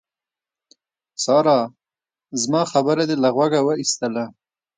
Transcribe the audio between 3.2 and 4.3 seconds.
له غوږه واېستله.